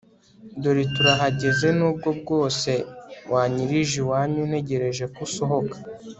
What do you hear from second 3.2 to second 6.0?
wanyirije iwanyu ntegereje ko usohoka